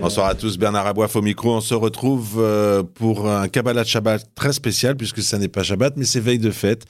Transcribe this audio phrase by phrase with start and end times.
[0.00, 1.56] Bonsoir à tous, Bernard Aboif au micro.
[1.56, 5.94] On se retrouve euh, pour un Kabbalah Shabbat très spécial, puisque ça n'est pas Shabbat,
[5.96, 6.84] mais c'est veille de fête.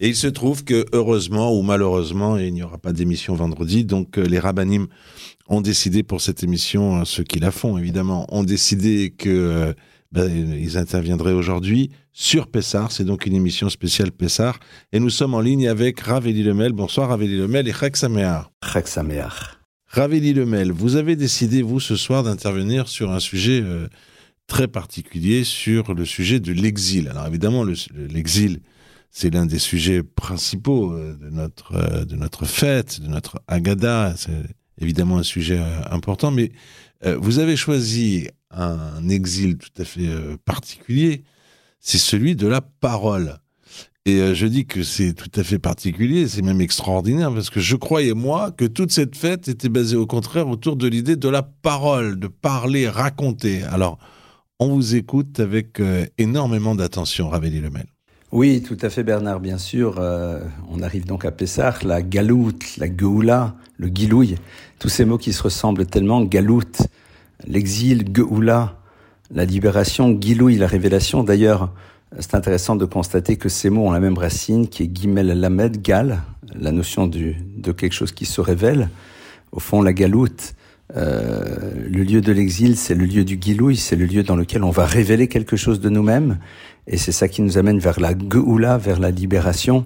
[0.00, 4.18] Et il se trouve que, heureusement ou malheureusement, il n'y aura pas d'émission vendredi, donc
[4.18, 4.88] euh, les rabbinim
[5.48, 9.72] ont décidé pour cette émission, euh, ceux qui la font évidemment, ont décidé que
[10.12, 12.92] ben, ils interviendraient aujourd'hui sur Pessar.
[12.92, 14.58] C'est donc une émission spéciale Pessar.
[14.92, 16.72] Et nous sommes en ligne avec Raveli Lemel.
[16.72, 18.50] Bonsoir Raveli Lemel et Chak Samear.
[18.64, 19.60] Chak Samear.
[19.90, 23.88] Raveli Lemel, vous avez décidé, vous, ce soir, d'intervenir sur un sujet euh,
[24.46, 27.08] très particulier, sur le sujet de l'exil.
[27.08, 27.64] Alors évidemment,
[27.94, 28.60] l'exil,
[29.10, 34.14] c'est l'un des sujets principaux euh, de notre, euh, de notre fête, de notre Agada.
[34.80, 36.52] Évidemment un sujet important, mais
[37.04, 41.24] vous avez choisi un exil tout à fait euh, particulier,
[41.80, 43.38] c'est celui de la parole.
[44.06, 47.60] Et euh, je dis que c'est tout à fait particulier, c'est même extraordinaire, parce que
[47.60, 51.28] je croyais, moi, que toute cette fête était basée au contraire autour de l'idée de
[51.28, 53.62] la parole, de parler, raconter.
[53.64, 53.98] Alors,
[54.58, 57.86] on vous écoute avec euh, énormément d'attention, Ravelli Lemel.
[58.30, 59.98] Oui, tout à fait, Bernard, bien sûr.
[60.70, 64.36] on arrive donc à Pessah, la galoute, la geoula, le gilouille,
[64.78, 66.82] tous ces mots qui se ressemblent tellement, galoute,
[67.46, 68.78] l'exil, Geoula,
[69.30, 71.22] la libération, Gilouï, la révélation.
[71.22, 71.72] D'ailleurs,
[72.18, 75.82] c'est intéressant de constater que ces mots ont la même racine qui est Gimel Lamed,
[75.82, 76.22] Gal,
[76.54, 78.88] la notion du, de quelque chose qui se révèle.
[79.52, 80.54] Au fond, la galoute,
[80.96, 84.64] euh, le lieu de l'exil, c'est le lieu du Gilouï, c'est le lieu dans lequel
[84.64, 86.38] on va révéler quelque chose de nous-mêmes.
[86.88, 89.84] Et c'est ça qui nous amène vers la Geoula, vers la libération.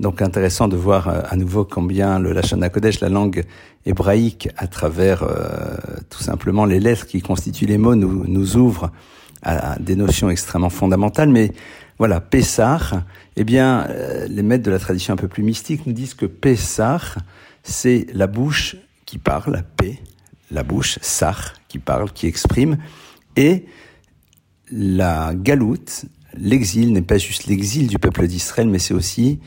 [0.00, 3.44] Donc intéressant de voir euh, à nouveau combien le Lachon Kodesh, la langue
[3.86, 5.76] hébraïque, à travers euh,
[6.10, 8.90] tout simplement les lettres qui constituent les mots, nous, nous ouvre
[9.42, 11.28] à, des notions extrêmement fondamentales.
[11.28, 11.52] Mais
[11.98, 13.04] voilà, Pessah,
[13.36, 16.26] eh bien, euh, les maîtres de la tradition un peu plus mystique nous disent que
[16.26, 17.00] Pessah,
[17.62, 18.76] c'est la bouche
[19.06, 20.00] qui parle, P,
[20.50, 22.78] la bouche, Sar, qui parle, qui exprime,
[23.36, 23.66] et
[24.72, 26.06] la galoute,
[26.36, 29.40] l'exil n'est pas juste l'exil du peuple d'Israël, mais c'est aussi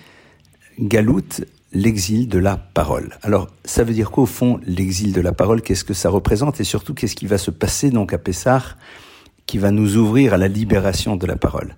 [0.80, 3.18] Galoute, l'exil de la parole.
[3.22, 6.64] Alors, ça veut dire qu'au fond, l'exil de la parole, qu'est-ce que ça représente et
[6.64, 8.78] surtout qu'est-ce qui va se passer donc à Pessar
[9.46, 11.76] qui va nous ouvrir à la libération de la parole?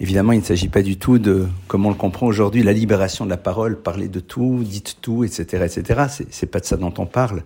[0.00, 3.24] Évidemment, il ne s'agit pas du tout de, comme on le comprend aujourd'hui, la libération
[3.24, 6.24] de la parole, parler de tout, dites tout, etc., etc.
[6.30, 7.44] C'est pas de ça dont on parle.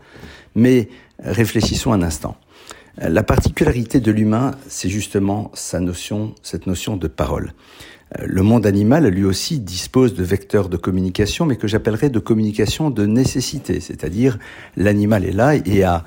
[0.55, 0.89] Mais
[1.19, 2.37] réfléchissons un instant.
[2.99, 7.53] La particularité de l'humain, c'est justement sa notion, cette notion de parole.
[8.25, 12.89] Le monde animal, lui aussi, dispose de vecteurs de communication, mais que j'appellerais de communication
[12.89, 14.39] de nécessité, c'est-à-dire
[14.77, 16.05] l'animal est là et a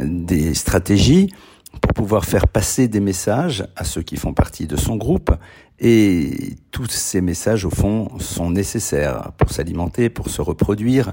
[0.00, 1.32] des stratégies
[1.80, 5.30] pour pouvoir faire passer des messages à ceux qui font partie de son groupe,
[5.78, 11.12] et tous ces messages, au fond, sont nécessaires pour s'alimenter, pour se reproduire,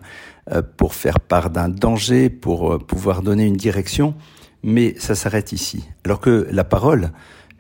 [0.52, 4.16] euh, pour faire part d'un danger, pour euh, pouvoir donner une direction,
[4.64, 5.88] mais ça s'arrête ici.
[6.06, 7.12] Alors que la parole,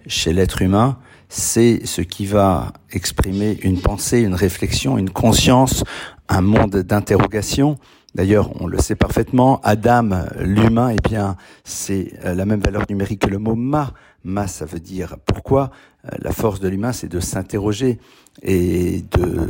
[0.08, 0.98] chez l'être humain,
[1.30, 5.84] c'est ce qui va exprimer une pensée, une réflexion, une conscience,
[6.28, 7.78] un monde d'interrogation.
[8.16, 13.22] D'ailleurs, on le sait parfaitement, Adam, l'humain, eh bien, c'est euh, la même valeur numérique
[13.22, 13.94] que le mot ma.
[14.24, 15.70] Ma, ça veut dire pourquoi?
[16.06, 18.00] Euh, la force de l'humain, c'est de s'interroger
[18.42, 19.04] et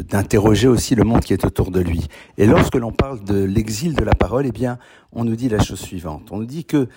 [0.10, 2.08] d'interroger aussi le monde qui est autour de lui.
[2.38, 4.78] Et lorsque l'on parle de l'exil de la parole, eh bien,
[5.14, 6.28] on nous dit la chose suivante.
[6.32, 6.90] On nous dit que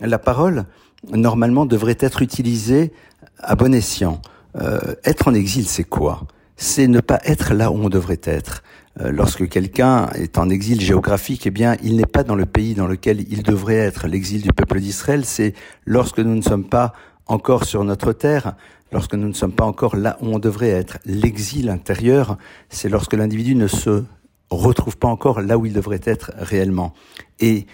[0.00, 0.64] la parole,
[1.12, 2.92] normalement, devrait être utilisée
[3.38, 4.20] à bon escient.
[4.56, 6.26] Euh, être en exil, c'est quoi?
[6.56, 8.62] C'est ne pas être là où on devrait être.
[9.00, 12.74] Euh, lorsque quelqu'un est en exil géographique, eh bien, il n'est pas dans le pays
[12.74, 14.08] dans lequel il devrait être.
[14.08, 15.54] L'exil du peuple d'Israël, c'est
[15.84, 16.92] lorsque nous ne sommes pas
[17.26, 18.54] encore sur notre terre,
[18.90, 20.98] lorsque nous ne sommes pas encore là où on devrait être.
[21.04, 22.38] L'exil intérieur,
[22.70, 24.04] c'est lorsque l'individu ne se
[24.50, 26.94] retrouve pas encore là où il devrait être réellement.
[27.38, 27.66] Et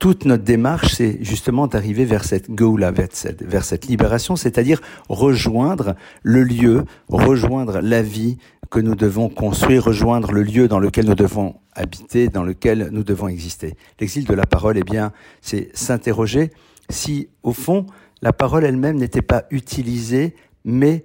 [0.00, 4.80] toute notre démarche, c'est justement d'arriver vers cette goula, vers cette, libération, c'est-à-dire
[5.10, 8.38] rejoindre le lieu, rejoindre la vie
[8.70, 13.04] que nous devons construire, rejoindre le lieu dans lequel nous devons habiter, dans lequel nous
[13.04, 13.74] devons exister.
[14.00, 15.12] L'exil de la parole, eh bien,
[15.42, 16.50] c'est s'interroger
[16.88, 17.84] si, au fond,
[18.22, 21.04] la parole elle-même n'était pas utilisée, mais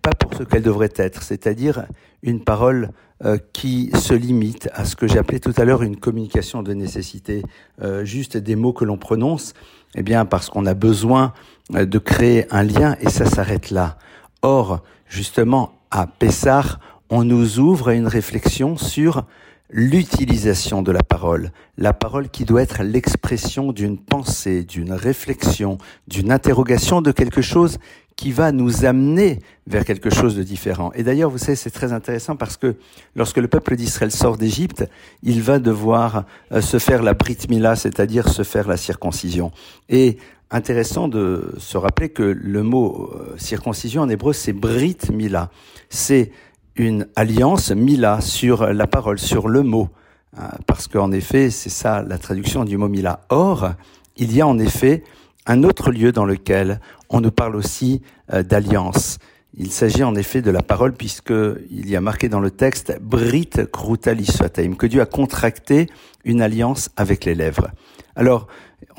[0.00, 1.86] pas pour ce qu'elle devrait être, c'est-à-dire
[2.22, 2.90] une parole
[3.24, 7.42] euh, qui se limite à ce que appelé tout à l'heure une communication de nécessité,
[7.80, 9.54] euh, juste des mots que l'on prononce,
[9.94, 11.32] eh bien parce qu'on a besoin
[11.74, 13.98] euh, de créer un lien et ça s'arrête là.
[14.42, 16.80] Or, justement, à Pessar,
[17.10, 19.24] on nous ouvre à une réflexion sur
[19.70, 21.50] l'utilisation de la parole.
[21.78, 25.78] La parole qui doit être l'expression d'une pensée, d'une réflexion,
[26.08, 27.78] d'une interrogation de quelque chose
[28.16, 30.92] qui va nous amener vers quelque chose de différent.
[30.94, 32.76] Et d'ailleurs, vous savez, c'est très intéressant parce que
[33.16, 34.84] lorsque le peuple d'Israël sort d'Égypte,
[35.22, 39.50] il va devoir euh, se faire la brit mila, c'est-à-dire se faire la circoncision.
[39.88, 40.18] Et
[40.50, 45.50] intéressant de se rappeler que le mot euh, circoncision en hébreu, c'est brit mila.
[45.88, 46.32] C'est
[46.76, 49.88] une alliance mila sur la parole, sur le mot.
[50.36, 53.20] Hein, parce qu'en effet, c'est ça la traduction du mot mila.
[53.28, 53.72] Or,
[54.16, 55.04] il y a en effet
[55.46, 58.02] un autre lieu dans lequel on nous parle aussi
[58.32, 59.18] euh, d'alliance.
[59.54, 61.32] Il s'agit en effet de la parole puisque
[61.70, 65.88] il y a marqué dans le texte Brit Krutaliswataim, que Dieu a contracté
[66.24, 67.70] une alliance avec les lèvres.
[68.16, 68.46] Alors,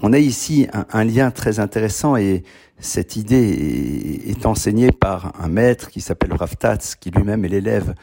[0.02, 2.44] on a ici un lien très intéressant et
[2.84, 7.96] cette idée est, enseignée par un maître qui s'appelle Rav Tatz, qui lui-même est l'élève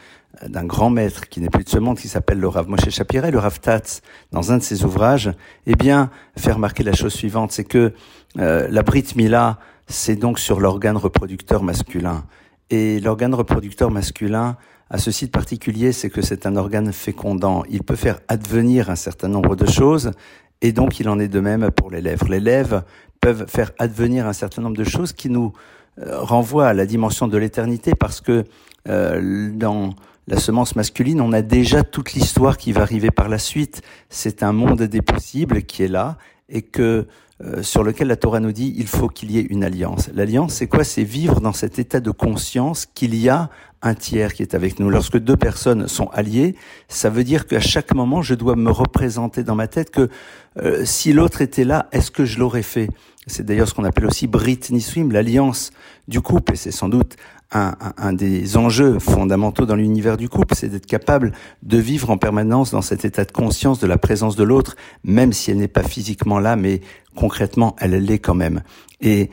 [0.46, 3.30] d'un grand maître qui n'est plus de ce monde, qui s'appelle le Rav Moshe Shapira.
[3.30, 4.00] Le Rav Tatz,
[4.32, 5.32] dans un de ses ouvrages,
[5.66, 7.92] eh bien, fait remarquer la chose suivante, c'est que
[8.38, 12.24] euh, la Brit Mila, c'est donc sur l'organe reproducteur masculin.
[12.70, 14.56] Et l'organe reproducteur masculin
[14.88, 17.64] a ceci de particulier, c'est que c'est un organe fécondant.
[17.68, 20.12] Il peut faire advenir un certain nombre de choses,
[20.62, 21.90] et donc il en est de même pour.
[21.90, 22.84] Les lèvres
[23.20, 25.52] peuvent faire advenir un certain nombre de choses qui nous
[25.98, 28.44] euh, renvoient à la dimension de l'éternité parce que
[28.88, 29.94] euh, dans
[30.26, 33.82] la semence masculine, on a déjà toute l'histoire qui va arriver par la suite.
[34.08, 36.16] C'est un monde des possibles qui est là
[36.48, 37.06] et que
[37.42, 40.10] euh, sur lequel la Torah nous dit il faut qu'il y ait une alliance.
[40.14, 40.84] L'alliance, c'est quoi?
[40.84, 43.50] C'est vivre dans cet état de conscience qu'il y a
[43.82, 44.90] un tiers qui est avec nous.
[44.90, 46.54] Lorsque deux personnes sont alliées,
[46.88, 50.08] ça veut dire qu'à chaque moment, je dois me représenter dans ma tête que
[50.58, 52.90] euh, si l'autre était là, est-ce que je l'aurais fait?
[53.26, 55.70] C'est d'ailleurs ce qu'on appelle aussi Brit Niswim, l'alliance
[56.08, 57.16] du couple, et c'est sans doute
[57.52, 61.32] un, un, des enjeux fondamentaux dans l'univers du couple, c'est d'être capable
[61.62, 65.32] de vivre en permanence dans cet état de conscience de la présence de l'autre, même
[65.32, 66.80] si elle n'est pas physiquement là, mais
[67.14, 68.62] concrètement, elle l'est quand même.
[69.00, 69.30] Et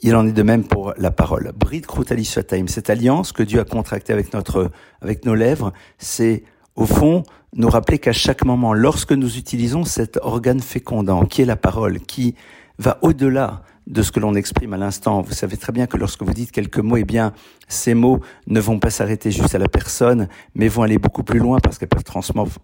[0.00, 1.52] il en est de même pour la parole.
[1.56, 4.70] Brit Krutali cette alliance que Dieu a contractée avec notre,
[5.02, 6.44] avec nos lèvres, c'est
[6.76, 7.24] au fond
[7.56, 12.00] nous rappeler qu'à chaque moment, lorsque nous utilisons cet organe fécondant, qui est la parole,
[12.00, 12.34] qui
[12.78, 15.22] va au-delà de ce que l'on exprime à l'instant.
[15.22, 17.32] Vous savez très bien que lorsque vous dites quelques mots, eh bien,
[17.68, 21.38] ces mots ne vont pas s'arrêter juste à la personne, mais vont aller beaucoup plus
[21.38, 22.04] loin parce qu'elles peuvent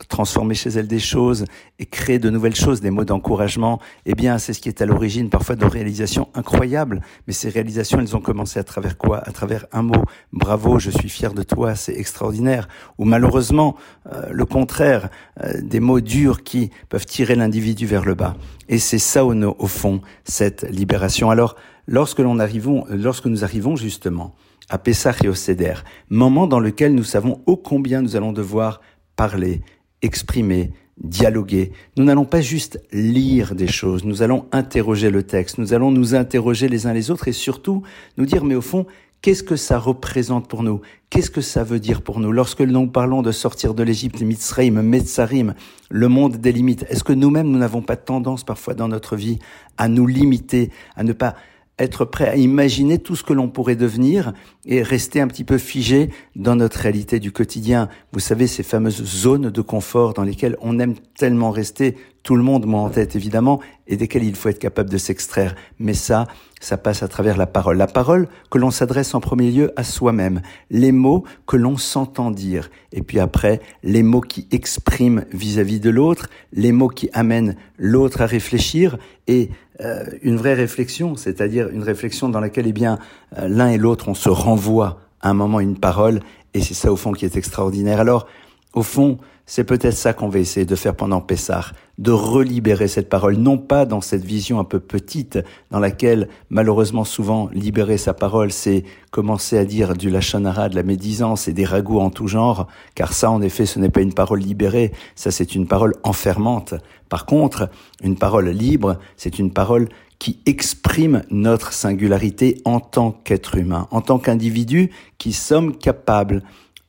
[0.08, 1.44] transformer chez elle des choses
[1.78, 3.80] et créer de nouvelles choses, des mots d'encouragement.
[4.06, 7.02] Eh bien, c'est ce qui est à l'origine parfois de réalisations incroyables.
[7.26, 9.18] Mais ces réalisations, elles ont commencé à travers quoi?
[9.18, 10.04] À travers un mot.
[10.32, 12.68] Bravo, je suis fier de toi, c'est extraordinaire.
[12.98, 13.76] Ou malheureusement,
[14.12, 15.10] euh, le contraire,
[15.42, 18.36] euh, des mots durs qui peuvent tirer l'individu vers le bas.
[18.68, 21.30] Et c'est ça au, au fond, cette libération.
[21.30, 21.56] Alors,
[21.86, 24.34] lorsque l'on arrivons, lorsque nous arrivons justement
[24.68, 25.74] à Pessah et au Seder,
[26.08, 28.80] moment dans lequel nous savons ô combien nous allons devoir
[29.16, 29.62] parler,
[30.02, 30.72] exprimer,
[31.02, 31.72] dialoguer.
[31.96, 36.14] Nous n'allons pas juste lire des choses, nous allons interroger le texte, nous allons nous
[36.14, 37.82] interroger les uns les autres et surtout
[38.16, 38.86] nous dire, mais au fond,
[39.24, 40.82] Qu'est-ce que ça représente pour nous?
[41.08, 42.30] Qu'est-ce que ça veut dire pour nous?
[42.30, 45.54] Lorsque nous parlons de sortir de l'Égypte, Mitzrayim, Metzarim,
[45.88, 49.38] le monde des limites, est-ce que nous-mêmes, nous n'avons pas tendance parfois dans notre vie
[49.78, 51.36] à nous limiter, à ne pas
[51.78, 54.32] être prêt à imaginer tout ce que l'on pourrait devenir
[54.64, 57.88] et rester un petit peu figé dans notre réalité du quotidien.
[58.12, 62.42] Vous savez, ces fameuses zones de confort dans lesquelles on aime tellement rester, tout le
[62.42, 65.54] monde moi en tête évidemment, et desquelles il faut être capable de s'extraire.
[65.78, 66.26] Mais ça,
[66.60, 67.76] ça passe à travers la parole.
[67.76, 72.30] La parole que l'on s'adresse en premier lieu à soi-même, les mots que l'on s'entend
[72.30, 77.56] dire, et puis après, les mots qui expriment vis-à-vis de l'autre, les mots qui amènent
[77.76, 78.96] l'autre à réfléchir,
[79.26, 82.98] et euh, une vraie réflexion, c'est-à-dire une réflexion dans laquelle, eh bien,
[83.38, 86.20] euh, l'un et l'autre, on se renvoie à un moment une parole,
[86.54, 87.98] et c'est ça au fond qui est extraordinaire.
[87.98, 88.26] Alors,
[88.72, 91.66] au fond, c'est peut-être ça qu'on va essayer de faire pendant Pessah,
[91.98, 95.38] de relibérer cette parole, non pas dans cette vision un peu petite,
[95.70, 100.82] dans laquelle malheureusement souvent libérer sa parole, c'est commencer à dire du lachonara, de la
[100.82, 104.14] médisance et des ragots en tout genre, car ça en effet ce n'est pas une
[104.14, 106.74] parole libérée, ça c'est une parole enfermante.
[107.10, 107.68] Par contre,
[108.02, 114.00] une parole libre, c'est une parole qui exprime notre singularité en tant qu'être humain, en
[114.00, 116.42] tant qu'individu qui sommes capables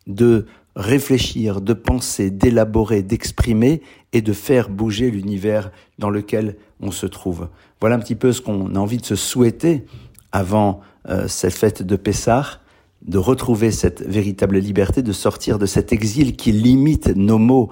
[0.08, 0.46] de
[0.76, 3.82] réfléchir, de penser, d'élaborer, d'exprimer
[4.14, 7.48] et de faire bouger l'univers dans lequel on se trouve.
[7.80, 9.86] Voilà un petit peu ce qu'on a envie de se souhaiter
[10.32, 12.60] avant euh, cette fête de Pessah,
[13.02, 17.70] de retrouver cette véritable liberté, de sortir de cet exil qui limite nos mots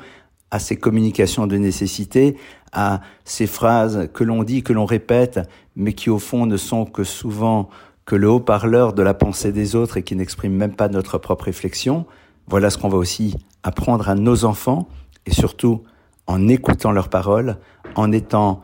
[0.52, 2.38] à ces communications de nécessité,
[2.72, 5.40] à ces phrases que l'on dit, que l'on répète,
[5.76, 7.70] mais qui au fond ne sont que souvent
[8.06, 11.46] que le haut-parleur de la pensée des autres et qui n'expriment même pas notre propre
[11.46, 12.06] réflexion,
[12.48, 14.88] Voilà ce qu'on va aussi apprendre à nos enfants
[15.26, 15.84] et surtout
[16.28, 17.58] en écoutant leurs paroles,
[17.96, 18.62] en étant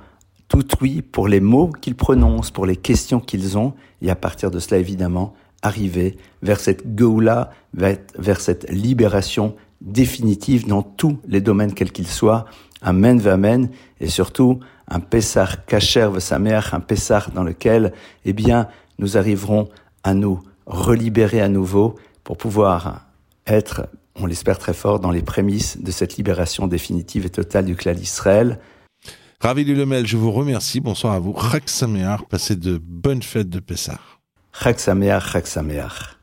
[0.48, 4.52] tout oui pour les mots qu'ils prononcent, pour les questions qu'ils ont, et à partir
[4.52, 11.74] de cela, évidemment, arriver vers cette Geoula, vers, cette libération définitive dans tous les domaines
[11.74, 12.46] quels qu'ils soient.
[12.82, 13.70] Amen, Amen,
[14.00, 16.10] et surtout un Pessar Kacher
[16.40, 17.94] mère, un Pessar dans lequel,
[18.26, 18.68] eh bien,
[18.98, 19.70] nous arriverons
[20.04, 23.09] à nous relibérer à nouveau pour pouvoir
[23.50, 27.76] être, on l'espère très fort, dans les prémices de cette libération définitive et totale du
[27.76, 28.60] clan d'Israël.
[29.42, 30.82] Ravi Lemel, je vous remercie.
[30.82, 31.34] Bonsoir à vous.
[31.66, 34.00] Sameach, passez de bonnes fêtes de Pessah.
[34.78, 36.18] Sameach, Chag Sameach.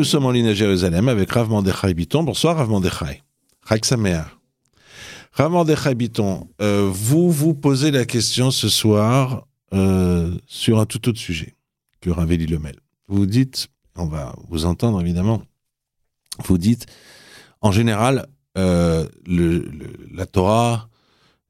[0.00, 2.22] Nous sommes en ligne à Jérusalem avec Rav Mandechai Biton.
[2.22, 3.22] Bonsoir Rav Mandechai.
[3.68, 3.84] Chag.
[5.32, 11.18] Rav Biton, euh, vous vous posez la question ce soir euh, sur un tout autre
[11.18, 11.54] sujet
[12.00, 12.76] que Raveli Lemel.
[13.08, 15.42] Vous dites, on va vous entendre évidemment,
[16.46, 16.86] vous dites,
[17.60, 18.26] en général,
[18.56, 20.88] euh, la Torah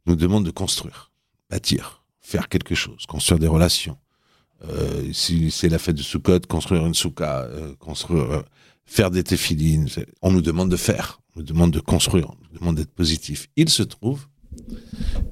[0.07, 1.13] nous demande de construire,
[1.51, 3.97] bâtir, faire quelque chose, construire des relations.
[5.13, 7.49] Si c'est la fête de Sukkot, construire une soukha,
[7.79, 8.45] construire,
[8.85, 9.89] faire des téphilines,
[10.23, 13.49] on nous demande de faire me demande de construire, on me demande d'être positif.
[13.57, 14.27] Il se trouve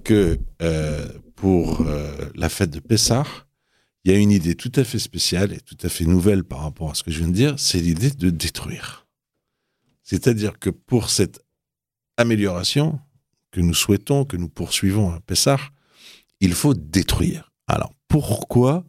[0.04, 3.24] que euh, pour euh, la fête de Pessah,
[4.04, 6.60] il y a une idée tout à fait spéciale et tout à fait nouvelle par
[6.60, 9.06] rapport à ce que je viens de dire, c'est l'idée de détruire.
[10.02, 11.44] C'est-à-dire que pour cette
[12.16, 12.98] amélioration
[13.50, 15.60] que nous souhaitons, que nous poursuivons à Pessah,
[16.40, 17.52] il faut détruire.
[17.66, 18.84] Alors pourquoi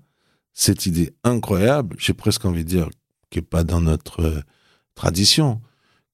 [0.60, 2.90] cette idée incroyable, j'ai presque envie de dire,
[3.30, 4.42] qui n'est pas dans notre euh,
[4.94, 5.62] tradition,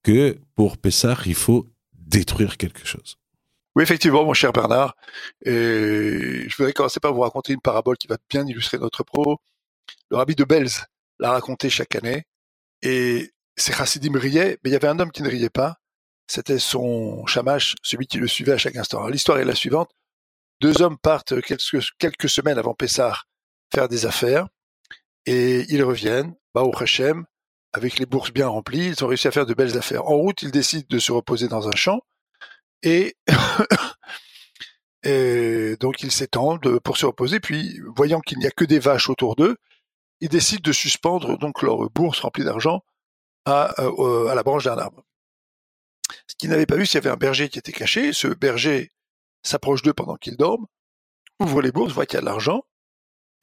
[0.04, 3.18] que pour Pessah, il faut détruire quelque chose.
[3.75, 4.96] Oui, effectivement, mon cher Bernard.
[5.44, 9.38] Et je voudrais commencer par vous raconter une parabole qui va bien illustrer notre propos.
[10.12, 10.86] Le rabbi de Belz
[11.18, 12.25] l'a raconté chaque année.
[12.84, 15.78] Et ses chassidim riaient, mais il y avait un homme qui ne riait pas.
[16.28, 19.08] C'était son chamash, celui qui le suivait à chaque instant.
[19.08, 19.90] L'histoire est la suivante.
[20.62, 23.24] Deux hommes partent quelques, quelques semaines avant Pessah
[23.74, 24.48] faire des affaires.
[25.25, 27.25] Et ils reviennent, au Hashem,
[27.74, 30.05] avec les bourses bien remplies, ils ont réussi à faire de belles affaires.
[30.05, 32.01] En route, ils décident de se reposer dans un champ
[32.84, 33.15] et,
[35.79, 37.39] donc ils s'étendent pour se reposer.
[37.39, 39.57] Puis, voyant qu'il n'y a que des vaches autour d'eux,
[40.22, 42.84] ils décident de suspendre donc leur bourse remplie d'argent
[43.48, 45.03] euh, à la branche d'un arbre.
[46.27, 48.13] Ce qu'ils n'avaient pas vu, c'est qu'il y avait un berger qui était caché.
[48.13, 48.91] Ce berger
[49.43, 50.65] s'approche d'eux pendant qu'ils dorment,
[51.39, 52.63] ouvre les bourses, voit qu'il y a de l'argent.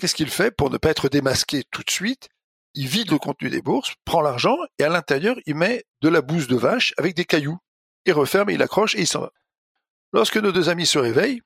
[0.03, 2.29] Qu'est-ce qu'il fait pour ne pas être démasqué tout de suite?
[2.75, 6.23] Il vide le contenu des bourses, prend l'argent et à l'intérieur, il met de la
[6.23, 7.61] bouse de vache avec des cailloux.
[8.05, 9.31] Il referme, il accroche et il s'en va.
[10.13, 11.41] Lorsque nos deux amis se réveillent,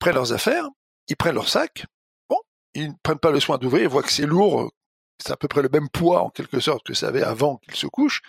[0.00, 0.66] prennent leurs affaires,
[1.06, 1.86] ils prennent leur sac,
[2.28, 2.40] bon,
[2.74, 4.72] ils ne prennent pas le soin d'ouvrir, ils voient que c'est lourd,
[5.18, 7.76] c'est à peu près le même poids en quelque sorte que ça avait avant qu'ils
[7.76, 8.22] se couchent.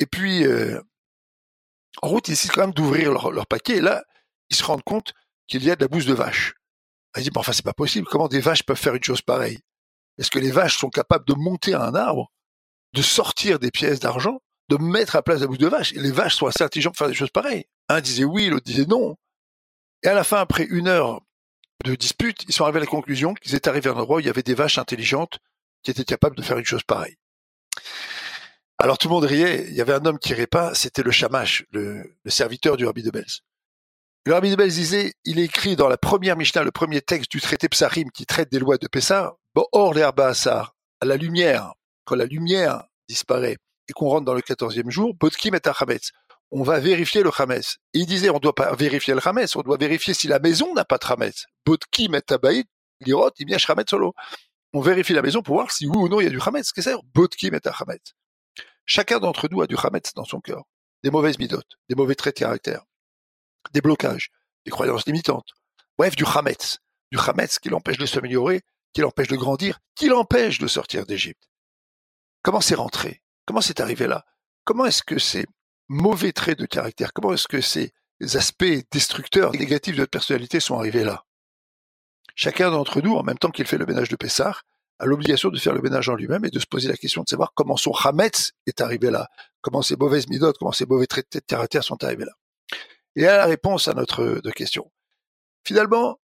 [0.00, 0.82] Et puis, euh,
[2.02, 4.02] en route, ils décident quand même d'ouvrir leur, paquet et là,
[4.50, 5.14] ils se rendent compte
[5.46, 6.56] qu'il y a de la bouse de vache.
[7.16, 9.60] Ils disent, bon, enfin, c'est pas possible, comment des vaches peuvent faire une chose pareille?
[10.18, 12.32] Est-ce que les vaches sont capables de monter à un arbre,
[12.92, 16.10] de sortir des pièces d'argent, de mettre à place la bouse de vache Et les
[16.10, 17.64] vaches sont assez intelligentes pour faire des choses pareilles.
[17.88, 19.16] Un disait oui, l'autre disait non.
[20.02, 21.20] Et à la fin, après une heure
[21.84, 24.20] de dispute, ils sont arrivés à la conclusion qu'ils étaient arrivés à un endroit où
[24.20, 25.38] il y avait des vaches intelligentes
[25.82, 27.16] qui étaient capables de faire une chose pareille.
[28.78, 31.10] Alors tout le monde riait, il y avait un homme qui riait pas, c'était le
[31.10, 33.42] Shamash, le, serviteur du rabbi de Belz.
[34.26, 37.42] Le rabbi de Belz disait, il écrit dans la première Mishnah, le premier texte du
[37.42, 39.36] traité Psarim qui traite des lois de Pessah,
[39.72, 40.32] or l'herbe à
[41.02, 41.74] la lumière,
[42.06, 46.12] quand la lumière disparaît et qu'on rentre dans le quatorzième jour, Botkim est Hametz.
[46.50, 47.76] On va vérifier le Hametz.
[47.92, 50.72] il disait, on ne doit pas vérifier le Hametz, on doit vérifier si la maison
[50.72, 51.44] n'a pas de Hametz.
[51.66, 52.66] Botkim et Abaït,
[53.00, 54.14] l'irot, il vient Hametz solo.
[54.72, 56.72] On vérifie la maison pour voir si oui ou non il y a du Hametz.
[56.72, 57.06] Qu'est-ce que c'est?
[57.12, 57.60] Botkim et.
[58.86, 60.62] Chacun d'entre nous a du Hametz dans son cœur.
[61.02, 62.84] Des mauvaises midotes, des mauvais traits de caractère,
[63.72, 64.30] des blocages,
[64.64, 65.50] des croyances limitantes.
[65.98, 66.78] Bref, du Hametz.
[67.10, 68.62] Du Hametz qui l'empêche de s'améliorer
[68.94, 71.50] qui l'empêche de grandir, qui l'empêche de sortir d'Égypte.
[72.42, 73.22] Comment c'est rentré?
[73.44, 74.24] Comment c'est arrivé là?
[74.64, 75.44] Comment est-ce que ces
[75.88, 80.78] mauvais traits de caractère, comment est-ce que ces aspects destructeurs, négatifs de notre personnalité sont
[80.78, 81.24] arrivés là?
[82.36, 84.60] Chacun d'entre nous, en même temps qu'il fait le ménage de Pessah,
[85.00, 87.28] a l'obligation de faire le ménage en lui-même et de se poser la question de
[87.28, 89.28] savoir comment son Hametz est arrivé là,
[89.60, 92.32] comment ces mauvaises midotes, comment ces mauvais traits de caractère sont arrivés là.
[93.16, 94.90] Et à la réponse à notre question.
[95.64, 96.18] Finalement,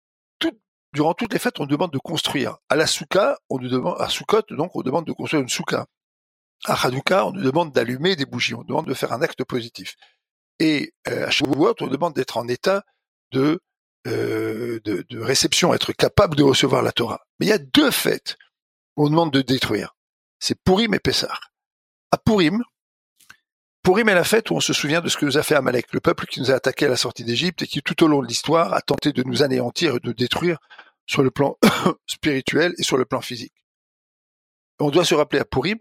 [0.93, 2.57] durant toutes les fêtes, on demande de construire.
[2.69, 5.85] À la souka, on nous demande, à Soukot, donc, on demande de construire une souka.
[6.65, 9.43] À Hanouka, on nous demande d'allumer des bougies, on nous demande de faire un acte
[9.43, 9.95] positif.
[10.59, 12.83] Et euh, à Shavuot, on demande d'être en état
[13.31, 13.61] de,
[14.07, 17.21] euh, de, de, réception, être capable de recevoir la Torah.
[17.39, 18.35] Mais il y a deux fêtes
[18.97, 19.95] où on demande de détruire.
[20.39, 21.39] C'est Purim et Pessah.
[22.11, 22.61] À Purim,
[23.89, 25.91] Purim est la fête où on se souvient de ce que nous a fait Amalek,
[25.93, 28.21] le peuple qui nous a attaqué à la sortie d'Égypte et qui tout au long
[28.21, 30.59] de l'histoire a tenté de nous anéantir et de détruire
[31.07, 31.57] sur le plan
[32.05, 33.65] spirituel et sur le plan physique.
[34.79, 35.79] On doit se rappeler à Purim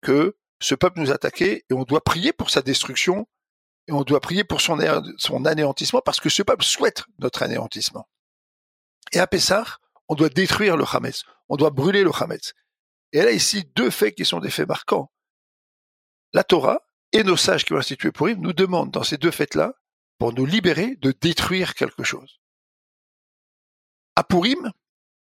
[0.00, 3.28] que ce peuple nous a attaqué et on doit prier pour sa destruction
[3.88, 4.78] et on doit prier pour son,
[5.44, 8.08] anéantissement parce que ce peuple souhaite notre anéantissement.
[9.12, 9.66] Et à Pessah,
[10.08, 12.54] on doit détruire le Hametz, on doit brûler le Hametz.
[13.12, 15.12] Et là, ici, deux faits qui sont des faits marquants.
[16.32, 16.80] La Torah
[17.12, 19.74] et nos sages qui ont institué Purim nous demandent dans ces deux fêtes-là,
[20.18, 22.40] pour nous libérer, de détruire quelque chose.
[24.16, 24.70] À Purim,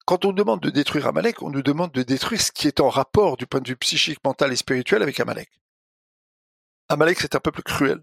[0.06, 2.90] quand on demande de détruire Amalek, on nous demande de détruire ce qui est en
[2.90, 5.50] rapport du point de vue psychique, mental et spirituel avec Amalek.
[6.90, 8.02] Amalek, c'est un peuple cruel.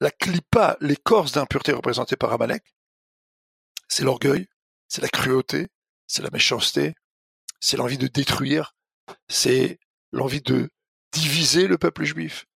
[0.00, 2.74] La clipa, l'écorce d'impureté représentée par Amalek,
[3.88, 4.48] c'est l'orgueil,
[4.88, 5.68] c'est la cruauté,
[6.08, 6.94] c'est la méchanceté,
[7.60, 8.74] c'est l'envie de détruire,
[9.28, 9.78] c'est
[10.10, 10.68] l'envie de
[11.14, 12.46] diviser le peuple juif,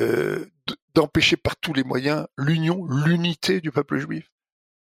[0.00, 0.46] euh,
[0.94, 4.30] d'empêcher par tous les moyens l'union, l'unité du peuple juif,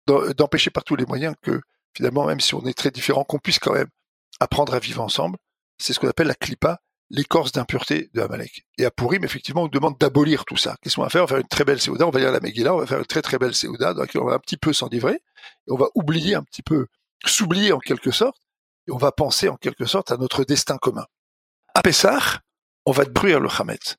[0.07, 1.61] d'empêcher par tous les moyens que
[1.95, 3.89] finalement, même si on est très différents, qu'on puisse quand même
[4.41, 5.39] apprendre à vivre ensemble.
[5.79, 8.67] C'est ce qu'on appelle la clipa, l'écorce d'impureté de Amalek.
[8.79, 10.77] Et à Purim, effectivement, on demande d'abolir tout ça.
[10.81, 11.23] Qu'est-ce qu'on va faire?
[11.23, 12.99] On va faire une très belle Séouda, on va lire la Megillah, on va faire
[12.99, 15.21] une très très belle Séouda, dans laquelle on va un petit peu s'enivrer,
[15.69, 16.87] on va oublier un petit peu,
[17.25, 18.43] s'oublier en quelque sorte,
[18.89, 21.07] et on va penser en quelque sorte à notre destin commun.
[21.75, 22.41] À Pessah,
[22.87, 23.97] on va détruire le Hametz.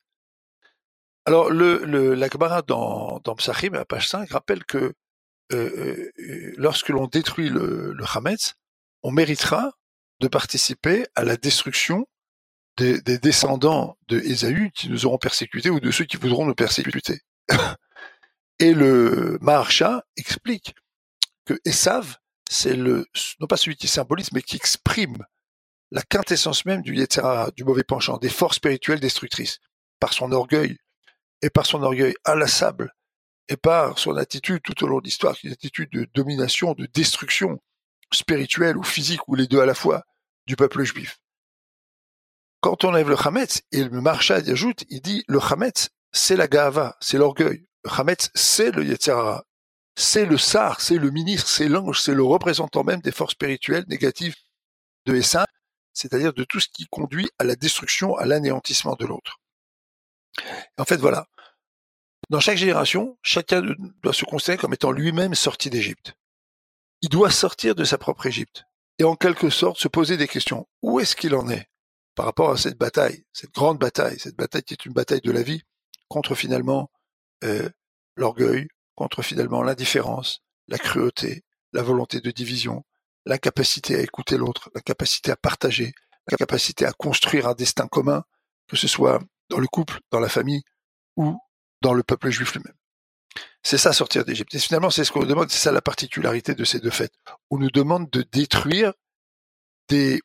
[1.25, 2.15] Alors, le, le,
[2.67, 4.93] dans, dans Psachim, à page 5, rappelle que
[5.53, 8.55] euh, euh, lorsque l'on détruit le, le Hametz,
[9.03, 9.73] on méritera
[10.21, 12.07] de participer à la destruction
[12.77, 16.55] des, des, descendants de Ésaü qui nous auront persécutés ou de ceux qui voudront nous
[16.55, 17.19] persécuter.
[18.59, 20.75] Et le Maharsha explique
[21.45, 22.17] que Esav,
[22.49, 23.05] c'est le,
[23.39, 25.17] non pas celui qui symbolise, mais qui exprime
[25.91, 29.59] la quintessence même du Yetzera, du mauvais penchant, des forces spirituelles destructrices,
[29.99, 30.77] par son orgueil,
[31.41, 32.93] et par son orgueil inlassable,
[33.49, 37.61] et par son attitude tout au long de l'histoire, une attitude de domination, de destruction
[38.11, 40.03] spirituelle ou physique, ou les deux à la fois,
[40.45, 41.19] du peuple juif.
[42.61, 46.47] Quand on enlève le Hametz, et le Marshad ajoute, il dit, le Hametz, c'est la
[46.47, 47.65] Gava, c'est l'orgueil.
[47.83, 49.45] Le Hametz, c'est le Yetzera,
[49.95, 53.85] c'est le Sar, c'est le ministre, c'est l'ange, c'est le représentant même des forces spirituelles
[53.87, 54.35] négatives
[55.05, 55.45] de Essa,
[55.97, 59.39] c'est-à-dire de tout ce qui conduit à la destruction, à l'anéantissement de l'autre.
[60.77, 61.27] En fait, voilà.
[62.29, 63.63] Dans chaque génération, chacun
[64.03, 66.13] doit se considérer comme étant lui-même sorti d'Égypte.
[67.01, 68.65] Il doit sortir de sa propre Égypte
[68.99, 70.67] et en quelque sorte se poser des questions.
[70.83, 71.67] Où est-ce qu'il en est
[72.13, 75.31] par rapport à cette bataille, cette grande bataille, cette bataille qui est une bataille de
[75.31, 75.63] la vie
[76.09, 76.91] contre finalement
[77.43, 77.69] euh,
[78.15, 82.83] l'orgueil, contre finalement l'indifférence, la cruauté, la volonté de division,
[83.27, 85.93] l'incapacité à écouter l'autre, la capacité à partager,
[86.29, 88.23] la capacité à construire un destin commun,
[88.67, 90.63] que ce soit dans le couple, dans la famille
[91.15, 91.37] ou
[91.81, 92.73] dans le peuple juif lui-même.
[93.63, 94.55] C'est ça sortir d'Égypte.
[94.55, 97.13] Et finalement, c'est ce qu'on nous demande, c'est ça la particularité de ces deux fêtes.
[97.49, 98.93] On nous demande de détruire
[99.89, 100.21] des,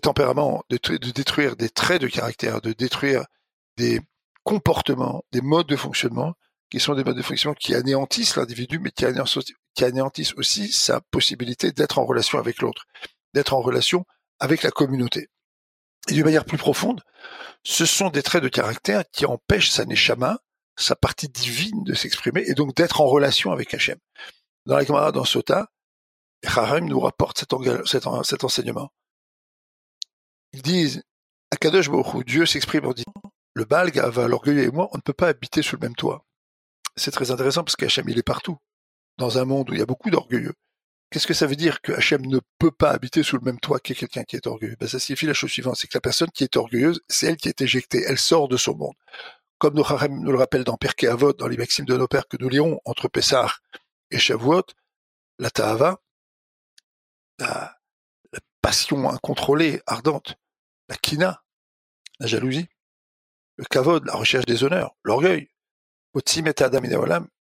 [0.00, 3.24] tempéraments, de, de détruire des traits de caractère, de détruire
[3.76, 4.00] des
[4.44, 6.34] comportements, des modes de fonctionnement
[6.70, 9.52] qui sont des modes de fonctionnement qui anéantissent l'individu, mais qui anéantissent,
[10.36, 12.86] aussi sa possibilité d'être en relation avec l'autre,
[13.34, 14.04] d'être en relation
[14.40, 15.28] avec la communauté.
[16.08, 17.02] Et d'une manière plus profonde,
[17.64, 20.38] ce sont des traits de caractère qui empêchent sa neshama,
[20.76, 23.98] sa partie divine de s'exprimer et donc d'être en relation avec Hachem.
[24.66, 25.68] Dans la Gemara, dans Sota,
[26.44, 28.92] Harim nous rapporte cet, enseignement.
[30.52, 31.02] Ils disent,
[31.50, 33.12] Akadosh Baruch Dieu s'exprime en disant,
[33.54, 36.24] le Baal, l'orgueil et moi, on ne peut pas habiter sous le même toit
[36.98, 38.58] c'est très intéressant parce qu'Hachem, il est partout.
[39.18, 40.54] Dans un monde où il y a beaucoup d'orgueilleux.
[41.10, 43.80] Qu'est-ce que ça veut dire que Hachem ne peut pas habiter sous le même toit
[43.80, 44.76] que quelqu'un qui est orgueilleux?
[44.78, 47.36] Ben, Ça signifie la chose suivante, c'est que la personne qui est orgueilleuse, c'est elle
[47.36, 48.94] qui est éjectée, elle sort de son monde.
[49.58, 52.28] Comme nos Harem nous le rappelle dans Perké Avot, dans les maximes de nos pères
[52.28, 53.50] que nous lirons entre Pessah
[54.10, 54.64] et Shavuot,
[55.38, 56.00] la Tahava,
[57.38, 57.78] la,
[58.60, 60.36] passion incontrôlée, ardente,
[60.88, 61.42] la Kina,
[62.20, 62.68] la jalousie,
[63.56, 65.48] le Kavod, la recherche des honneurs, l'orgueil,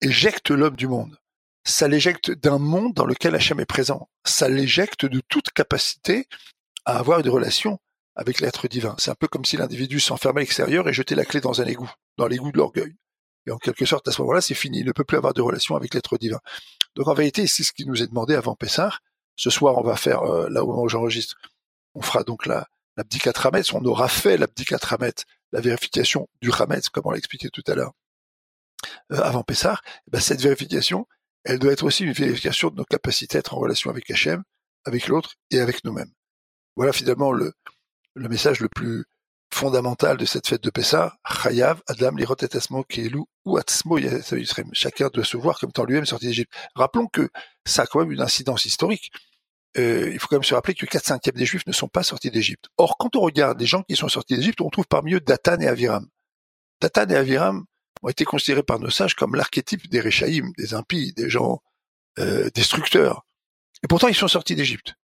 [0.01, 1.17] éjecte l'homme du monde.
[1.65, 4.09] Ça l'éjecte d'un monde dans lequel Hachem est présent.
[4.25, 6.29] Ça l'éjecte de toute capacité
[6.85, 7.79] à avoir une relation
[8.17, 8.95] avec l'être divin.
[8.99, 11.65] C'est un peu comme si l'individu s'enfermait à l'extérieur et jetait la clé dans un
[11.65, 12.95] égout, dans l'égout de l'orgueil.
[13.47, 14.81] Et en quelque sorte, à ce moment-là, c'est fini.
[14.81, 16.41] Il ne peut plus avoir de relation avec l'être divin.
[16.95, 18.99] Donc en vérité, c'est ce qui nous est demandé avant Pessah.
[19.37, 21.37] Ce soir, on va faire, euh, là où j'enregistre,
[21.95, 26.89] on fera donc la, l'abdicat Hametz, on aura fait l'abdicat Hametz, la vérification du Hametz,
[26.89, 27.93] comme on l'a expliqué tout à l'heure,
[29.13, 31.07] euh, avant Pessah, eh ben cette vérification,
[31.45, 34.43] elle doit être aussi une vérification de nos capacités à être en relation avec Hachem,
[34.85, 36.11] avec l'autre et avec nous-mêmes.
[36.77, 37.53] Voilà finalement le,
[38.17, 39.05] message le plus
[39.53, 42.35] fondamental de cette fête de Pessah, Chayav, Adam, Lirot
[42.89, 43.59] Keilu, ou
[44.73, 46.53] chacun doit se voir comme étant lui-même sorti d'Égypte.
[46.75, 47.29] Rappelons que
[47.65, 49.13] ça a quand même une incidence historique.
[49.77, 52.03] Euh, il faut quand même se rappeler que 4 cinquièmes des Juifs ne sont pas
[52.03, 52.67] sortis d'Égypte.
[52.77, 55.61] Or, quand on regarde les gens qui sont sortis d'Égypte, on trouve parmi eux Datan
[55.61, 56.09] et Aviram.
[56.81, 57.65] Datan et Aviram
[58.05, 61.63] ont été considérés par nos sages comme l'archétype des Réchaïm, des impies, des gens
[62.19, 63.25] euh, destructeurs.
[63.83, 64.95] Et pourtant, ils sont sortis d'Égypte.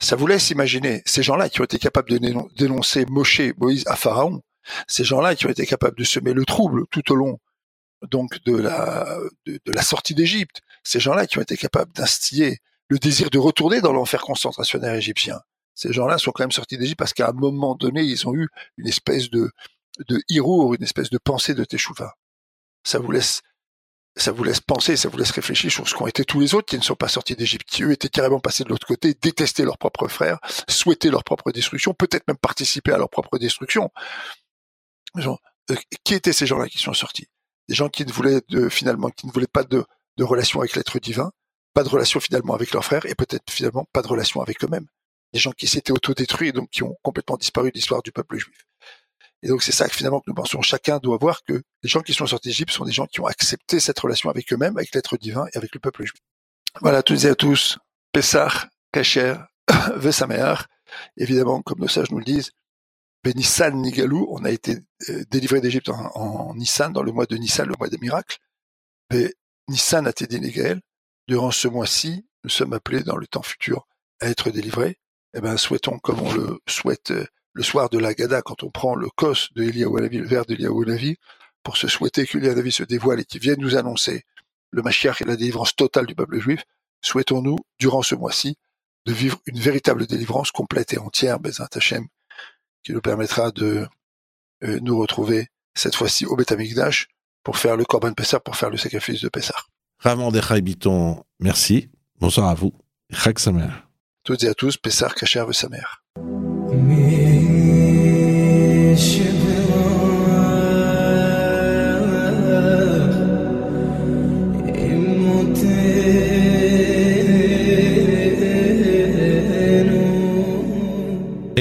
[0.00, 2.18] Ça vous laisse imaginer ces gens-là qui ont été capables de
[2.56, 4.42] dénoncer Moshe, Moïse à Pharaon,
[4.88, 7.38] ces gens-là qui ont été capables de semer le trouble tout au long
[8.08, 12.98] donc de la de, la sortie d'Égypte, ces gens-là qui ont été capables d'instiller le
[12.98, 15.40] désir de retourner dans l'enfer concentrationnaire égyptien.
[15.74, 18.48] Ces gens-là sont quand même sortis d'Égypte parce qu'à un moment donné, ils ont eu
[18.78, 19.50] une espèce de
[20.08, 22.14] de hirour, une espèce de pensée de Teshuvah.
[22.84, 23.42] Ça vous laisse
[24.16, 26.66] ça vous laisse penser, ça vous laisse réfléchir sur ce qu'ont été tous les autres
[26.66, 29.64] qui ne sont pas sortis d'Égypte, qui eux étaient carrément passés de l'autre côté, détestaient
[29.64, 33.90] leurs propres frères, souhaitaient leur propre destruction, peut-être même participer à leur propre destruction.
[35.16, 37.28] Euh, qui étaient ces gens-là qui sont sortis?
[37.68, 39.84] Des gens qui ne voulaient de, finalement, qui ne voulaient pas de,
[40.16, 41.30] de relation avec l'être divin,
[41.72, 44.86] pas de relation finalement avec leurs frères, et peut-être finalement pas de relation avec eux-mêmes.
[45.32, 48.38] Des gens qui s'étaient autodétruits et donc qui ont complètement disparu de l'histoire du peuple
[48.38, 48.66] juif.
[49.42, 50.60] Et donc c'est ça que finalement que nous pensons.
[50.62, 53.26] Chacun doit voir que les gens qui sont sortis d'Égypte sont des gens qui ont
[53.26, 56.20] accepté cette relation avec eux-mêmes, avec l'être divin et avec le peuple juif.
[56.80, 57.78] Voilà, toutes et à tous.
[58.12, 59.36] Pessah, Kacher,
[59.96, 60.54] Vesamer.
[61.16, 62.50] Évidemment, comme nos sages nous le disent,
[63.24, 67.66] Nissan Nigalou, on a été euh, délivré d'Égypte en, Nissan, dans le mois de Nissan,
[67.66, 68.38] le mois des miracles.
[69.12, 69.34] Mais
[69.68, 70.80] Nissan a été Négaël.
[71.28, 73.86] Durant ce mois-ci, nous sommes appelés dans le temps futur
[74.20, 74.98] à être délivrés.
[75.34, 78.70] Eh ben, souhaitons, comme on le souhaite euh, le soir de la Gada, quand on
[78.70, 81.16] prend le cos de Eliyahu le verre d'Eliyahu Hanavi,
[81.62, 84.24] pour se souhaiter que Eliyahu se dévoile et qu'il vienne nous annoncer
[84.70, 86.64] le Mashiach et la délivrance totale du peuple juif,
[87.02, 88.56] souhaitons-nous, durant ce mois-ci,
[89.06, 92.06] de vivre une véritable délivrance complète et entière, Bezat Hashem,
[92.82, 93.86] qui nous permettra de
[94.62, 96.54] euh, nous retrouver cette fois-ci au Beth
[97.42, 99.54] pour faire le Korban Pessah, pour faire le sacrifice de Pessah.
[99.98, 101.90] Ramon Biton, merci.
[102.18, 102.72] Bonsoir à vous.
[103.12, 103.68] Chag Samer.
[104.24, 105.86] Toutes et à tous, Pessah Kacher Samer.
[109.00, 109.02] Et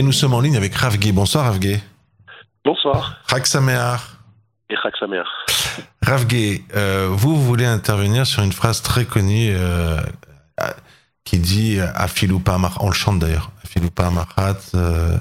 [0.02, 1.14] nous sommes en ligne avec Ravgé.
[1.14, 1.80] Bonsoir Ravgé.
[2.66, 3.22] Bonsoir.
[3.28, 4.20] Raksamear.
[4.70, 5.26] Et Raksamear.
[6.02, 10.02] Ravgé, euh, vous, voulez intervenir sur une phrase très connue euh,
[11.24, 13.52] qui dit Afiloupa on le chante d'ailleurs,
[14.12, 15.18] Marat, euh,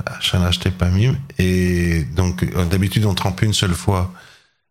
[0.79, 1.17] Pamim.
[1.39, 4.13] Et donc, euh, d'habitude, on trempe une seule fois.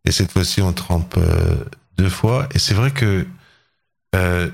[0.05, 1.55] Et cette fois-ci, on trempe euh,
[1.97, 2.47] deux fois.
[2.53, 3.25] Et c'est vrai que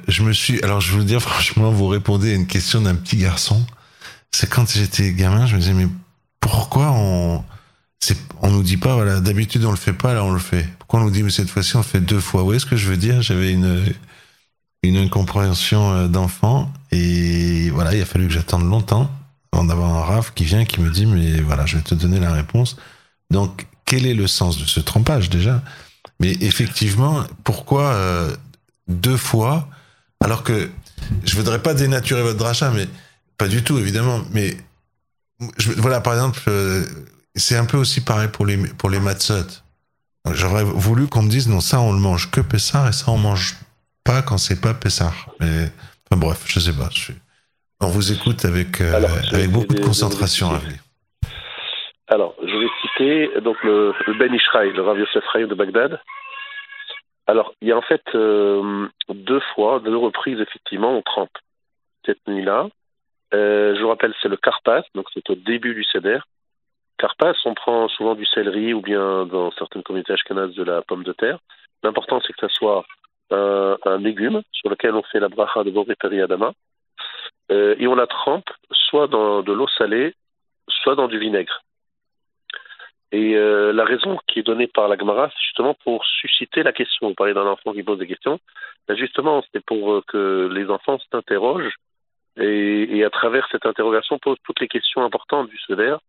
[0.08, 0.62] je me suis.
[0.64, 3.66] Alors, je veux dire, franchement, vous répondez à une question d'un petit garçon.
[4.32, 5.88] C'est quand j'étais gamin, je me disais, mais
[6.40, 7.44] pourquoi on.
[8.42, 10.68] On nous dit pas, voilà, d'habitude on le fait pas, là on le fait.
[10.78, 12.42] Pourquoi on nous dit, mais cette fois-ci on le fait deux fois?
[12.42, 13.22] Vous voyez ce que je veux dire?
[13.22, 13.82] J'avais une,
[14.84, 16.72] une incompréhension euh, d'enfant.
[16.92, 19.10] Et voilà, il a fallu que j'attende longtemps
[19.52, 22.20] avant d'avoir un RAF qui vient, qui me dit, mais voilà, je vais te donner
[22.20, 22.76] la réponse.
[23.32, 25.62] Donc, quel est le sens de ce trempage déjà?
[26.20, 28.36] Mais effectivement, pourquoi euh,
[28.88, 29.68] deux fois?
[30.24, 30.70] Alors que
[31.26, 32.88] je voudrais pas dénaturer votre drachat, mais
[33.38, 34.22] pas du tout évidemment.
[34.32, 34.58] Mais
[35.58, 36.86] je, voilà, par exemple, euh,
[37.36, 39.46] c'est un peu aussi pareil pour les pour les matzot.
[40.32, 43.18] J'aurais voulu qu'on me dise non ça on le mange que Pessar et ça on
[43.18, 43.58] mange
[44.04, 45.12] pas quand c'est pas Pessah.
[45.40, 45.72] Mais
[46.06, 46.90] enfin, bref, je sais pas.
[47.82, 48.94] On vous écoute avec, euh,
[49.34, 50.50] avec beaucoup de concentration.
[52.08, 56.00] Alors, je vais citer donc le, Ben Ishraï, le Rav Yosef de Bagdad.
[57.28, 61.38] Alors, il y a en fait euh, deux fois, deux reprises, effectivement, on trempe
[62.06, 62.68] cette nuit-là.
[63.34, 66.20] Euh, je vous rappelle, c'est le Carpas, donc c'est au début du Seder.
[66.98, 71.04] Carpas, on prend souvent du céleri ou bien dans certaines communautés ashkenazes de la pomme
[71.04, 71.40] de terre.
[71.84, 72.86] L'important, c'est que ça soit
[73.34, 76.54] un, légume sur lequel on fait la bracha de Boré Adama.
[77.52, 80.16] Euh, et on la trempe soit dans de l'eau salée,
[80.68, 81.62] soit dans du vinaigre.
[83.12, 86.74] Et euh, la raison qui est donnée par la Gemara, c'est justement pour susciter la
[86.74, 87.10] question.
[87.10, 88.40] Vous parlez d'un enfant qui pose des questions.
[88.88, 91.76] Ben justement, c'est pour euh, que les enfants s'interrogent
[92.38, 96.00] et, et, à travers cette interrogation posent toutes les questions importantes du solaire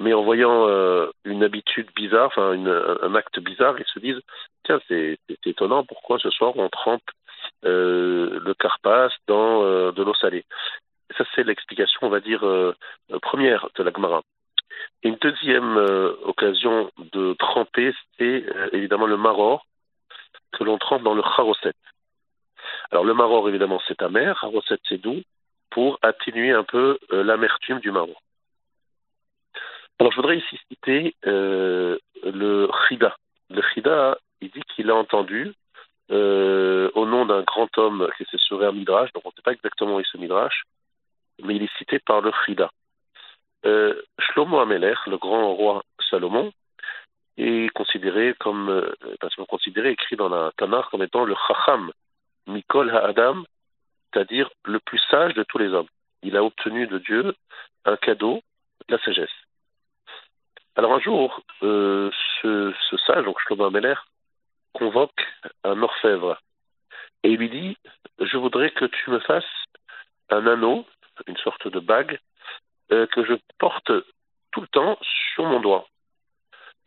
[0.00, 4.20] mais en voyant euh, une habitude bizarre, enfin un acte bizarre, ils se disent
[4.64, 7.02] tiens c'est étonnant pourquoi ce soir on trempe
[7.64, 10.44] euh, le carpas dans euh, de l'eau salée?
[11.18, 12.44] Ça, c'est l'explication, on va dire,
[13.20, 14.22] première de la Gemara.
[15.02, 15.76] Une deuxième
[16.22, 19.66] occasion de tremper, c'est évidemment le maror,
[20.52, 21.72] que l'on trempe dans le charoset.
[22.92, 25.20] Alors le maror, évidemment, c'est amer, charoset, c'est doux,
[25.70, 28.22] pour atténuer un peu l'amertume du maror.
[30.00, 33.14] Alors je voudrais ici citer euh, le Chida.
[33.50, 35.52] Le Chida, il dit qu'il a entendu
[36.10, 39.42] euh, au nom d'un grand homme qui s'est sauvé un Midrash, donc on ne sait
[39.42, 40.62] pas exactement où est ce Midrash,
[41.44, 42.70] mais il est cité par le Chida.
[43.66, 46.50] Euh, Shlomo Amelech, le grand roi Salomon,
[47.36, 48.94] est considéré comme, euh,
[49.50, 51.92] considéré, écrit dans la Tanakh comme étant le Chacham,
[52.46, 53.44] Mikol Ha'adam,
[54.10, 55.88] c'est-à-dire le plus sage de tous les hommes.
[56.22, 57.34] Il a obtenu de Dieu
[57.84, 58.40] un cadeau,
[58.88, 59.39] la sagesse.
[61.00, 62.10] Jour, euh,
[62.42, 62.72] ce,
[63.06, 63.94] sage, donc Shlomo Ameler,
[64.74, 65.26] convoque
[65.64, 66.38] un orfèvre
[67.22, 67.76] et lui dit
[68.18, 69.44] Je voudrais que tu me fasses
[70.28, 70.86] un anneau,
[71.26, 72.18] une sorte de bague,
[72.92, 73.90] euh, que je porte
[74.52, 74.98] tout le temps
[75.34, 75.86] sur mon doigt.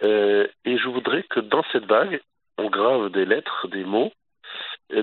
[0.04, 2.22] Euh, et je voudrais que dans cette bague,
[2.58, 4.12] on grave des lettres, des mots,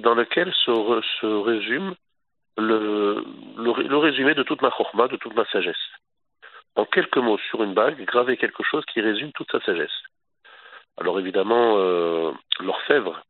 [0.02, 1.94] dans lesquels se, résume
[2.56, 3.24] le,
[3.56, 5.79] le, résumé de toute ma chorma, de toute ma sagesse
[6.90, 9.90] quelques mots sur une bague, graver quelque chose qui résume toute sa sagesse.
[10.98, 13.22] Alors évidemment, euh, l'orfèvre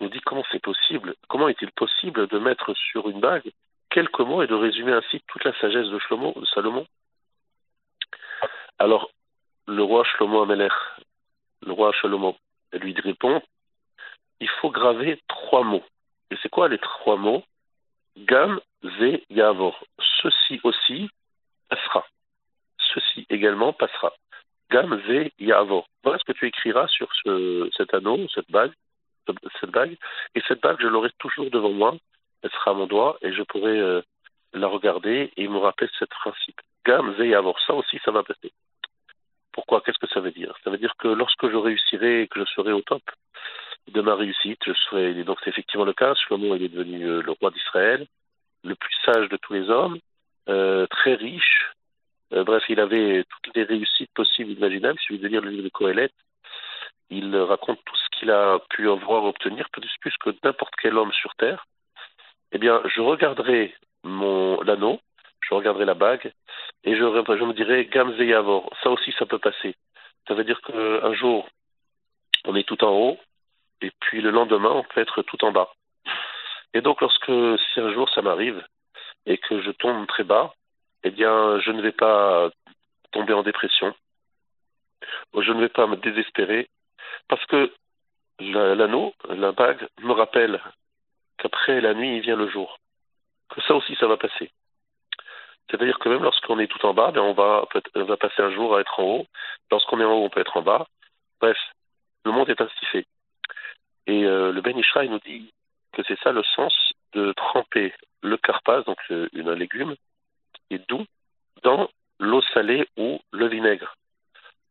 [0.00, 3.50] nous dit comment c'est possible, comment est-il possible de mettre sur une bague
[3.90, 5.98] quelques mots et de résumer ainsi toute la sagesse de,
[6.54, 6.86] Salomon?
[8.78, 9.10] Alors,
[9.66, 10.68] le roi Shlomo Ameler,
[11.64, 12.36] le roi Shlomo,
[12.72, 13.42] lui répond,
[14.40, 15.84] il faut graver trois mots.
[16.30, 17.44] Et c'est quoi les trois mots?
[18.16, 19.84] Gam, Ze, Yavor.
[20.22, 21.10] Ceci aussi
[23.42, 24.12] également passera.
[24.70, 25.84] Gam ve yavo.
[26.02, 28.72] Voilà ce que tu écriras sur ce, cet anneau, cette bague,
[29.60, 29.96] cette bague.
[30.34, 31.94] Et cette bague, je l'aurai toujours devant moi.
[32.42, 34.00] Elle sera à mon doigt et je pourrai euh,
[34.52, 36.60] la regarder et me rappeler ce principe.
[36.86, 37.54] Gam ve yavo.
[37.66, 38.52] Ça aussi, ça va passer.
[39.52, 39.82] Pourquoi?
[39.82, 40.54] Qu'est-ce que ça veut dire?
[40.64, 43.02] Ça veut dire que lorsque je réussirai et que je serai au top
[43.88, 45.24] de ma réussite, je serai.
[45.24, 46.14] Donc c'est effectivement le cas.
[46.14, 48.06] Shlomo il est devenu euh, le roi d'Israël,
[48.62, 49.98] le plus sage de tous les hommes,
[50.48, 51.72] euh, très riche,
[52.32, 54.98] bref, il avait toutes les réussites possibles, imaginables.
[55.00, 56.10] Il suffit de lire le livre de Coëlet.
[57.10, 61.34] Il raconte tout ce qu'il a pu avoir obtenir, plus, que n'importe quel homme sur
[61.34, 61.66] Terre.
[62.52, 65.00] Eh bien, je regarderai mon l'anneau,
[65.40, 66.32] je regarderai la bague,
[66.84, 68.70] et je, me dirai Gamze Yavor.
[68.82, 69.76] Ça aussi, ça peut passer.
[70.26, 71.48] Ça veut dire qu'un jour,
[72.44, 73.18] on est tout en haut,
[73.82, 75.72] et puis le lendemain, on peut être tout en bas.
[76.74, 78.64] Et donc, lorsque si un jour ça m'arrive
[79.26, 80.54] et que je tombe très bas,
[81.04, 82.50] eh bien, je ne vais pas
[83.10, 83.94] tomber en dépression.
[85.34, 86.68] Je ne vais pas me désespérer
[87.28, 87.72] parce que
[88.38, 90.60] l'anneau, la, bague, me rappelle
[91.38, 92.78] qu'après la nuit, il vient le jour.
[93.50, 94.50] Que ça aussi, ça va passer.
[95.68, 97.66] C'est-à-dire que même lorsqu'on est tout en bas, ben, on, va,
[98.16, 99.26] passer un jour à être en haut.
[99.70, 100.86] Lorsqu'on est en haut, on peut être en bas.
[101.40, 101.58] Bref,
[102.24, 103.06] le monde est ainsi fait.
[104.06, 105.52] Et euh, le Ben Ishraï nous dit
[105.92, 106.74] que c'est ça le sens
[107.12, 109.94] de tremper le carpas, donc euh, un légume,
[110.78, 111.04] doux
[111.62, 113.94] dans l'eau salée ou le vinaigre.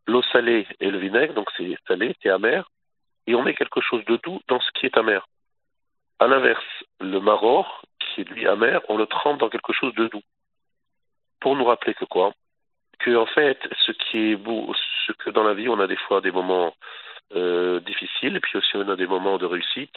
[0.07, 2.69] L'eau salée et le vinaigre, donc c'est salé, c'est amer,
[3.27, 5.27] et on met quelque chose de doux dans ce qui est amer.
[6.19, 6.63] À l'inverse,
[6.99, 10.21] le maror, qui est lui amer, on le trempe dans quelque chose de doux.
[11.39, 12.33] Pour nous rappeler que quoi?
[12.99, 14.73] Que en fait, ce qui est beau,
[15.07, 16.75] ce que dans la vie, on a des fois des moments
[17.35, 19.95] euh, difficiles, puis aussi on a des moments de réussite.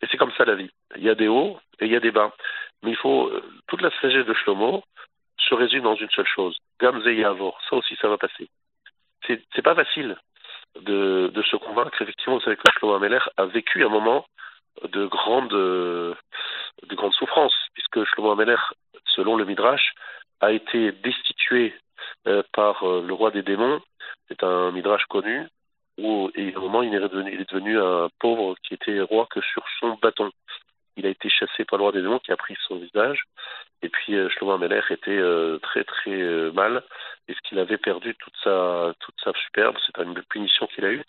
[0.00, 0.70] Et c'est comme ça la vie.
[0.96, 2.32] Il y a des hauts et il y a des bas.
[2.82, 4.82] Mais il faut euh, toute la sagesse de Shlomo,
[5.38, 6.56] se résume dans une seule chose.
[6.80, 7.60] Gamze Yavor.
[7.68, 8.48] Ça aussi, ça va passer.
[9.26, 10.16] C'est pas facile
[10.80, 12.00] de, se convaincre.
[12.02, 14.26] Effectivement, vous savez que Shlomo Ameler a vécu un moment
[14.82, 16.16] de grande, de
[17.12, 18.56] souffrance, puisque Shlomo Ameler,
[19.14, 19.94] selon le Midrash,
[20.40, 21.74] a été destitué
[22.26, 23.80] euh, par euh, le roi des démons.
[24.28, 25.46] C'est un Midrash connu,
[25.98, 29.64] où et à un moment il est devenu un pauvre qui était roi que sur
[29.78, 30.30] son bâton
[30.96, 33.24] il a été chassé par le roi des démons qui a pris son visage.
[33.82, 36.84] Et puis euh, Shlomo était euh, très très euh, mal,
[37.28, 39.76] est-ce qu'il avait perdu toute sa toute sa superbe.
[39.84, 41.04] C'est une punition qu'il a eue.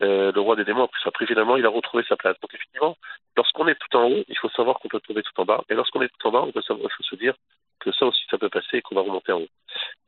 [0.00, 2.38] le roi des démons a pris finalement, il a retrouvé sa place.
[2.40, 2.96] Donc effectivement,
[3.36, 5.64] lorsqu'on est tout en haut, il faut savoir qu'on peut tomber tout en bas.
[5.70, 7.34] Et lorsqu'on est tout en bas, on peut il faut se dire
[7.80, 9.48] que ça aussi ça peut passer et qu'on va remonter en haut.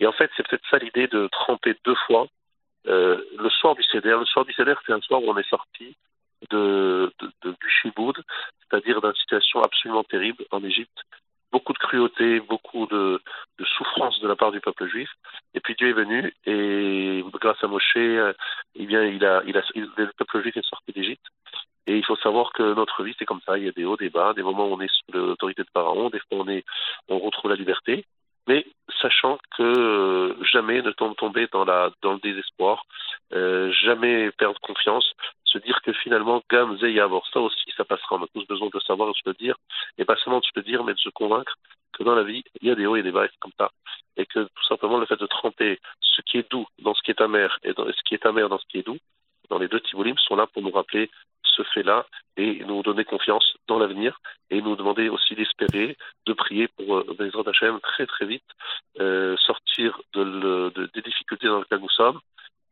[0.01, 2.27] Et en fait, c'est peut-être ça l'idée de tremper deux fois.
[2.85, 5.97] le soir du CDR, le soir du CDR, c'est un soir où on est sorti
[6.51, 8.17] de, de, Shiboud,
[8.61, 11.03] c'est-à-dire d'une situation absolument terrible en Égypte.
[11.53, 13.21] Beaucoup de cruauté, beaucoup de,
[13.59, 15.09] de, souffrance de la part du peuple juif.
[15.55, 19.55] Et puis Dieu est venu et grâce à Moshe, eh bien, il a, il
[19.97, 21.27] le peuple juif est sorti d'Égypte.
[21.87, 23.59] Et il faut savoir que notre vie, c'est comme ça.
[23.59, 25.69] Il y a des hauts, des bas, des moments où on est sous l'autorité de
[25.73, 26.61] Pharaon, des fois on,
[27.09, 28.05] on retrouve la liberté.
[28.47, 28.67] Mais
[29.01, 32.85] sachant que euh, jamais ne tomber dans le désespoir,
[33.33, 35.13] euh, jamais perdre confiance,
[35.55, 38.17] se dire que finalement, Gam Zeyavor, ça aussi, ça passera.
[38.17, 39.57] On a tous besoin de savoir et de se dire,
[39.99, 41.55] et pas seulement de se dire, mais de se convaincre
[41.93, 43.71] que dans la vie, il y a des hauts et des bas, comme ça.
[44.17, 47.13] Et que tout simplement, le fait de tremper ce qui est doux dans ce qui
[47.13, 48.99] est amer et ce qui est amer dans ce qui est doux,
[49.49, 51.11] dans les deux Tibolim, sont là pour nous rappeler
[51.57, 54.19] ce fait-là et nous donner confiance dans l'avenir
[54.51, 58.43] et nous demander aussi d'espérer, de prier pour euh, Hashem très très vite
[58.99, 60.25] euh, sortir de,
[60.75, 62.19] de, des difficultés dans lesquelles nous sommes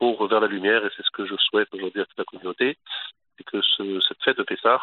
[0.03, 2.77] pour vers la lumière et c'est ce que je souhaite aujourd'hui à toute la communauté,
[3.39, 4.81] c'est que ce, cette fête de Pessah,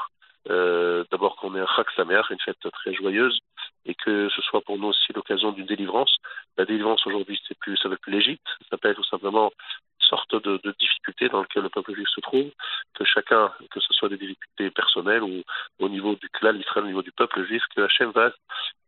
[0.50, 3.38] euh, d'abord qu'on ait un Chak Samer, une fête très joyeuse,
[3.86, 6.16] et que ce soit pour nous aussi l'occasion d'une délivrance.
[6.58, 9.52] La délivrance aujourd'hui, c'est plus, ça veut plus l'Égypte, ça s'appelle tout simplement
[10.00, 12.50] sorte de, difficultés dans lesquelles le peuple juif se trouve,
[12.96, 15.44] que chacun, que ce soit des difficultés personnelles ou
[15.80, 18.32] au niveau du clan Israël, au niveau du peuple juif, que Hachem va,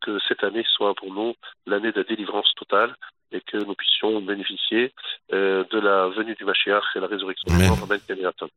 [0.02, 1.36] que cette année soit pour nous
[1.68, 2.96] l'année de la délivrance totale
[3.32, 4.94] et que nous puissions bénéficier
[5.34, 7.72] euh, de la venue du Mashiach et la résurrection Amen.
[7.72, 7.84] du.
[8.20, 8.50] Amen.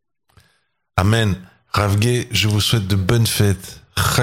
[0.97, 1.35] Amen.
[1.73, 3.83] Ravgué, je vous souhaite de bonnes fêtes.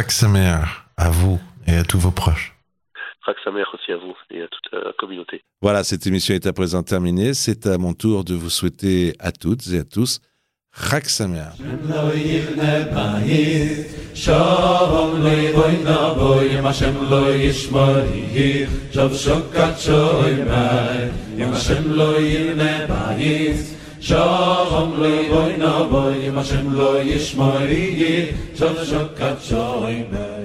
[0.10, 2.56] Sameach à vous et à tous vos proches.
[3.44, 5.42] Sameach aussi à vous et à toute la communauté.
[5.62, 7.34] Voilà, cette émission est à présent terminée.
[7.34, 10.20] C'est à mon tour de vous souhaiter à toutes et à tous
[10.76, 11.56] חג שמח.
[11.58, 19.80] שם לא יבנה בית, שום לא יבוי נבוי, אם השם לא ישמור יהיך, שוב שוקת
[19.80, 23.56] שוי בית, אם השם לא יבנה בית,
[24.00, 30.41] שום לא יבוי נבוי, אם השם לא ישמור יהיך, שוב שוקת שוי בית.